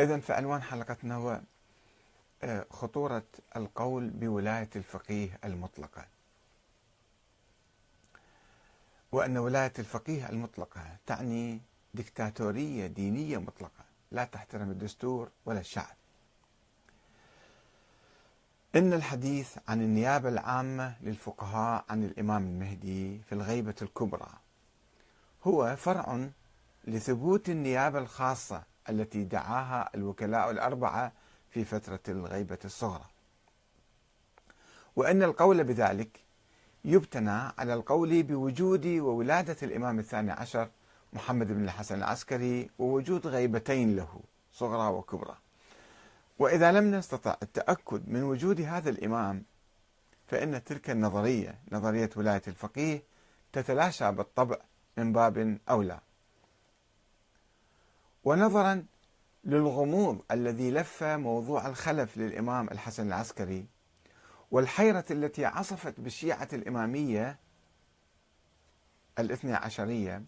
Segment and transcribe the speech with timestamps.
[0.00, 1.40] إذا فعنوان حلقتنا هو
[2.42, 3.22] آه، خطورة
[3.56, 6.06] القول بولاية الفقيه المطلقة.
[9.12, 11.60] وأن ولاية الفقيه المطلقة تعني
[11.94, 15.96] دكتاتورية دينية مطلقة لا تحترم الدستور ولا الشعب.
[18.76, 24.28] إن الحديث عن النيابة العامة للفقهاء عن الإمام المهدي في الغيبة الكبرى
[25.44, 26.28] هو فرع
[26.84, 31.12] لثبوت النيابة الخاصة التي دعاها الوكلاء الأربعة
[31.50, 33.04] في فترة الغيبة الصغرى.
[34.96, 36.20] وأن القول بذلك
[36.84, 40.68] يبتنى على القول بوجود وولادة الإمام الثاني عشر
[41.12, 44.20] محمد بن الحسن العسكري ووجود غيبتين له
[44.52, 45.36] صغرى وكبرى.
[46.38, 49.44] وإذا لم نستطع التأكد من وجود هذا الإمام
[50.26, 53.02] فإن تلك النظرية نظرية ولاية الفقيه
[53.52, 54.56] تتلاشى بالطبع
[54.96, 56.00] من باب أولى.
[58.24, 58.86] ونظرا
[59.44, 63.66] للغموض الذي لف موضوع الخلف للإمام الحسن العسكري
[64.50, 67.38] والحيرة التي عصفت بالشيعة الإمامية
[69.18, 70.22] الاثنى عشرية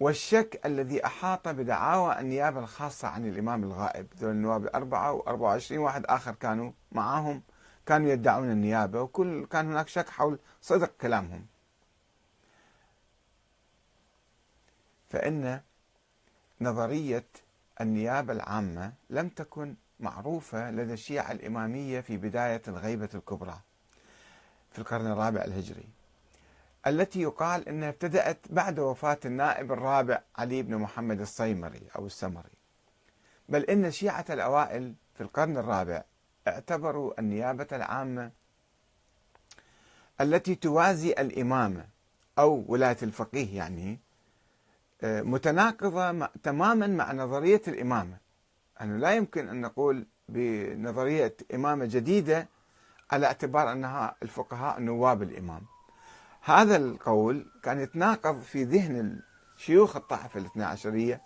[0.00, 4.06] والشك الذي أحاط بدعاوى النيابة الخاصة عن الإمام الغائب.
[4.18, 7.42] ذول النواب الأربعة و24 واحد آخر كانوا معاهم
[7.86, 11.46] كانوا يدعون النيابة وكل كان هناك شك حول صدق كلامهم.
[15.08, 15.60] فإن
[16.64, 17.24] نظرية
[17.80, 23.60] النيابة العامة لم تكن معروفة لدى الشيعة الإمامية في بداية الغيبة الكبرى
[24.72, 25.88] في القرن الرابع الهجري
[26.86, 32.54] التي يقال أنها ابتدأت بعد وفاة النائب الرابع علي بن محمد الصيمري أو السمري.
[33.48, 36.04] بل إن الشيعة الأوائل في القرن الرابع
[36.48, 38.30] اعتبروا النيابة العامة
[40.20, 41.86] التي توازي الإمامة
[42.38, 43.98] أو ولاية الفقيه يعني
[45.02, 48.16] متناقضة تماما مع نظرية الإمامة.
[48.80, 52.48] أنه لا يمكن أن نقول بنظرية إمامة جديدة
[53.10, 55.62] على اعتبار أنها الفقهاء نواب الإمام.
[56.40, 59.20] هذا القول كان يتناقض في ذهن
[59.56, 61.20] شيوخ الطائفة الاثنى عشرية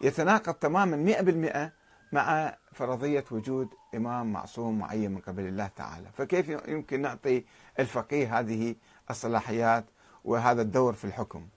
[0.00, 1.72] يتناقض تماما مئة بالمئة
[2.12, 6.08] مع فرضية وجود إمام معصوم معين من قبل الله تعالى.
[6.12, 7.44] فكيف يمكن نعطي
[7.78, 8.74] الفقيه هذه
[9.10, 9.84] الصلاحيات
[10.24, 11.48] وهذا الدور في الحكم؟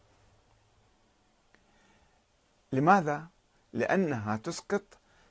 [2.74, 3.28] لماذا؟
[3.74, 4.84] لأنها تسقط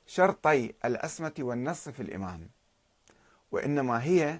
[0.07, 2.49] شرطي الأسمة والنص في الإمام
[3.51, 4.39] وإنما هي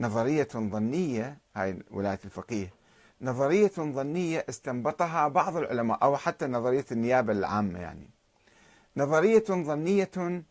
[0.00, 2.72] نظرية ظنية هاي ولاية الفقيه
[3.20, 8.10] نظرية ظنية استنبطها بعض العلماء أو حتى نظرية النيابة العامة يعني
[8.96, 10.42] نظرية ظنية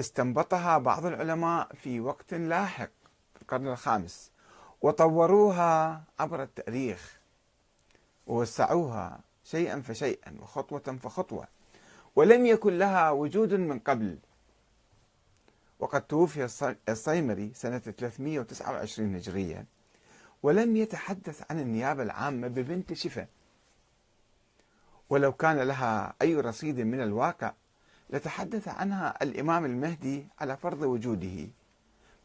[0.00, 2.90] استنبطها بعض العلماء في وقت لاحق
[3.34, 4.30] في القرن الخامس
[4.82, 7.20] وطوروها عبر التاريخ
[8.26, 11.48] ووسعوها شيئا فشيئا وخطوة فخطوة
[12.16, 14.18] ولم يكن لها وجود من قبل.
[15.78, 19.64] وقد توفي الصيمري سنة 329 هجرية
[20.42, 23.26] ولم يتحدث عن النيابة العامة ببنت شفا.
[25.10, 27.52] ولو كان لها أي رصيد من الواقع
[28.10, 31.48] لتحدث عنها الإمام المهدي على فرض وجوده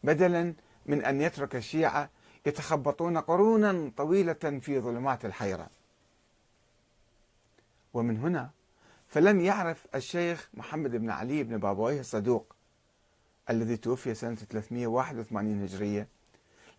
[0.03, 0.53] بدلا
[0.85, 2.09] من أن يترك الشيعة
[2.45, 5.67] يتخبطون قرونا طويلة في ظلمات الحيرة.
[7.95, 8.49] ومن هنا
[9.07, 12.55] فلم يعرف الشيخ محمد بن علي بن بابويه الصدوق
[13.49, 16.07] الذي توفي سنة 381 هجرية.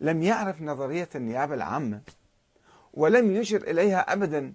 [0.01, 2.01] لم يعرف نظرية النيابة العامة
[2.95, 4.55] ولم يشر إليها أبدا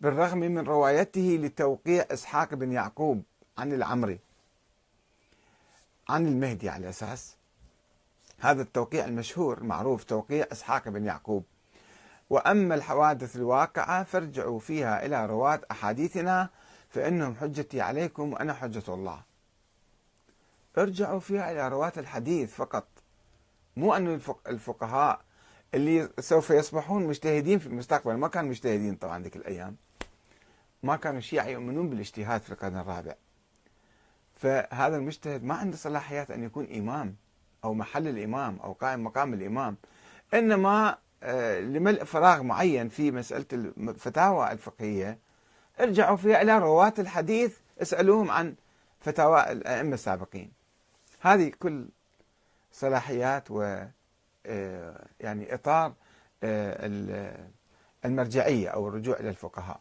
[0.00, 3.22] بالرغم من روايته لتوقيع إسحاق بن يعقوب
[3.58, 4.18] عن العمري
[6.08, 7.36] عن المهدي على أساس
[8.38, 11.44] هذا التوقيع المشهور المعروف توقيع إسحاق بن يعقوب.
[12.30, 16.48] وأما الحوادث الواقعة فارجعوا فيها إلى رواة أحاديثنا
[16.88, 19.22] فإنهم حجتي عليكم وأنا حجة الله.
[20.78, 22.86] ارجعوا فيها إلى رواة الحديث فقط.
[23.76, 25.20] مو أن الفقهاء
[25.74, 29.76] اللي سوف يصبحون مجتهدين في المستقبل ما كانوا مجتهدين طبعا ذيك الأيام.
[30.82, 33.14] ما كانوا الشيعة يؤمنون بالاجتهاد في القرن الرابع.
[34.36, 37.16] فهذا المجتهد ما عنده صلاحيات أن يكون إمام
[37.64, 39.76] أو محل الإمام أو قائم مقام الإمام.
[40.34, 40.98] إنما
[41.60, 45.18] لملء فراغ معين في مسألة الفتاوى الفقهية.
[45.80, 48.54] ارجعوا فيها إلى رواة الحديث اسألوهم عن
[49.00, 50.52] فتاوى الأئمة السابقين.
[51.20, 51.88] هذه كل
[52.72, 53.84] صلاحيات و
[54.46, 55.92] آه، يعني إطار
[56.42, 57.48] آه،
[58.04, 59.80] المرجعية أو الرجوع إلى الفقهاء.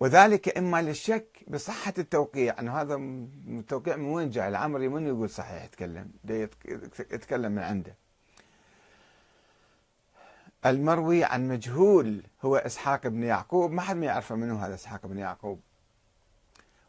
[0.00, 5.64] وذلك إما للشك بصحة التوقيع أنه هذا التوقيع من وين جاء؟ العمري من يقول صحيح؟
[5.64, 6.10] يتكلم
[6.98, 7.94] يتكلم من عنده.
[10.66, 13.72] المروي عن مجهول هو إسحاق بن يعقوب.
[13.72, 15.60] ما حد ما يعرف منه هذا إسحاق بن يعقوب.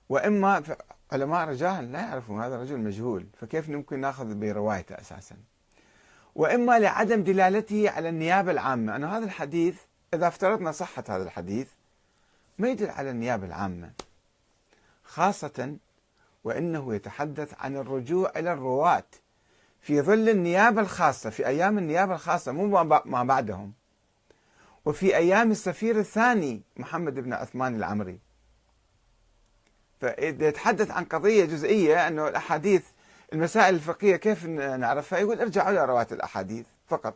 [0.09, 0.63] وإما
[1.11, 5.35] علماء رجال لا يعرفون هذا رجل مجهول فكيف ممكن نأخذ بروايته أساسا؟
[6.35, 8.95] وإما لعدم دلالته على النيابة العامة.
[8.95, 9.77] أن هذا الحديث
[10.13, 11.67] إذا افترضنا صحة هذا الحديث
[12.59, 13.91] ما يدل على النيابة العامة.
[15.03, 15.77] خاصة
[16.43, 19.03] وإنه يتحدث عن الرجوع إلى الرواة.
[19.83, 23.73] في ظل النيابة الخاصة في أيام النيابة الخاصة مو ما بعدهم.
[24.85, 28.19] وفي أيام السفير الثاني محمد بن عثمان العمري.
[30.01, 32.83] فإذا يتحدث عن قضية جزئية أنه الأحاديث
[33.33, 37.15] المسائل الفقهية كيف نعرفها؟ يقول ارجعوا إلى رواة الأحاديث فقط.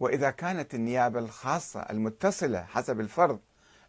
[0.00, 3.38] وإذا كانت النيابة الخاصة المتصلة حسب الفرض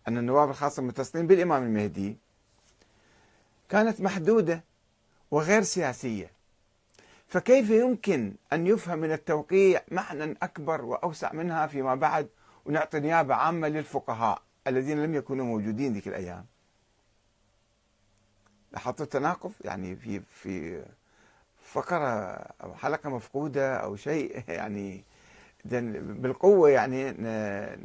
[0.08, 2.18] أن النواب الخاصة متصلين بالإمام المهدي
[3.70, 4.64] كانت محدودة
[5.32, 6.33] وغير سياسية.
[7.34, 12.30] فكيف يمكن أن يفهم من التوقيع معنى أكبر وأوسع منها فيما بعد؟
[12.66, 16.46] ونعطي نيابة عامة للفقهاء الذين لم يكونوا موجودين ذيك الأيام.
[18.72, 20.84] لاحظت التناقض؟ يعني في في
[21.64, 22.06] فقرة
[22.64, 25.04] أو حلقة مفقودة أو شيء يعني
[25.66, 27.12] بالقوة يعني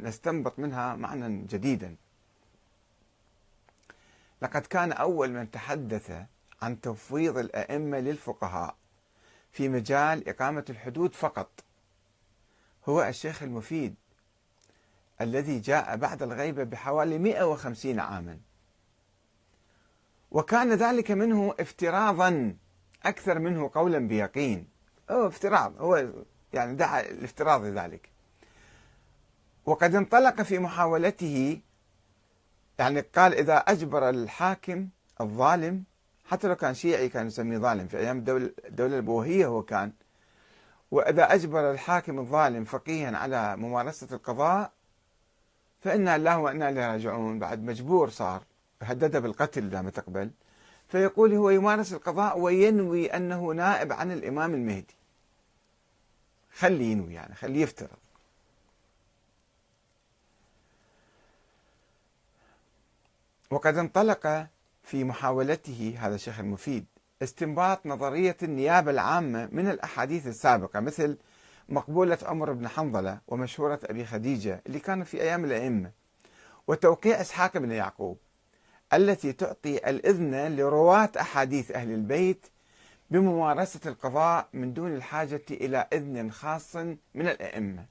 [0.03, 1.95] نستنبط منها معنى جديدا.
[4.41, 6.11] لقد كان أول من تحدث
[6.61, 8.78] عن تفويض الأئمة للفقهاء
[9.51, 11.49] في مجال إقامة الحدود فقط.
[12.89, 13.95] هو الشيخ المفيد
[15.21, 18.39] الذي جاء بعد الغيبة بحوالي 150 عاما.
[20.31, 22.55] وكان ذلك منه افتراضا
[23.05, 24.67] أكثر منه قولا بيقين.
[25.11, 26.09] هو افتراض هو
[26.53, 28.09] يعني دعا الافتراض ذلك
[29.65, 31.61] وقد انطلق في محاولته
[32.79, 34.89] يعني قال إذا أجبر الحاكم
[35.21, 35.83] الظالم
[36.31, 39.91] حتى لو كان شيعي كان يسميه ظالم في أيام الدولة, الدولة البوهية هو كان.
[40.91, 44.71] وإذا أجبر الحاكم الظالم فقيها على ممارسة القضاء
[45.83, 47.39] فإنا الله وإنا إليه راجعون.
[47.39, 48.43] بعد مجبور صار
[48.81, 50.31] هدده بالقتل إذا ما تقبل
[50.87, 54.95] فيقول هو يمارس القضاء وينوي أنه نائب عن الإمام المهدي.
[56.53, 57.97] خليه ينوي يعني خليه يفترض.
[63.51, 64.47] وقد انطلق
[64.83, 66.85] في محاولته هذا الشيخ المفيد
[67.23, 71.17] استنباط نظرية النيابة العامة من الأحاديث السابقة مثل
[71.69, 75.91] مقبولة عمر بن حنظلة ومشهورة أبي خديجة اللي كانت في أيام الأئمة
[76.67, 78.17] وتوقيع إسحاق بن يعقوب
[78.93, 82.45] التي تعطي الإذن لرواة أحاديث أهل البيت
[83.11, 86.97] بممارسة القضاء من دون الحاجة إلى إذن خاص من
[87.27, 87.85] الأئمة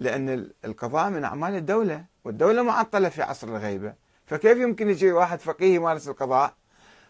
[0.00, 3.94] لأن القضاء من أعمال الدولة والدولة معطلة في عصر الغيبة
[4.28, 6.54] فكيف يمكن يجي واحد فقيه يمارس القضاء؟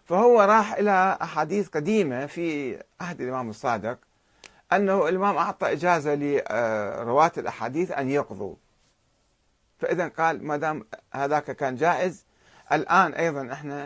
[0.05, 3.99] فهو راح إلى أحاديث قديمة في عهد الإمام الصادق
[4.73, 8.55] أنه الإمام أعطى إجازة لرواة الأحاديث أن يقضوا.
[9.79, 12.25] فإذا قال ما دام هذاك كان جائز
[12.73, 13.85] الآن أيضا إحنا